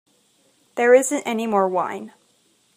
There 0.77 0.95
isn't 0.95 1.21
any 1.27 1.45
more 1.45 1.67
wine. 1.67 2.11